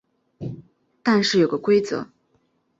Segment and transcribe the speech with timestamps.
[1.03, 2.09] 但是有个规则